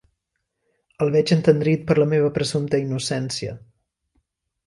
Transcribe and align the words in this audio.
El 1.05 1.11
veig 1.15 1.33
entendrit 1.35 1.83
per 1.91 1.97
la 2.01 2.07
meva 2.15 2.33
presumpta 2.39 2.81
innocència. 2.87 3.57